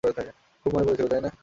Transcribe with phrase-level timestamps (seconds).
[0.61, 1.31] খুব মনে পরছিল তাই না?